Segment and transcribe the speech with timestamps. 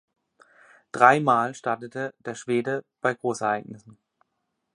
[0.91, 3.99] Dreimal startete der Schwede bei Großereignissen.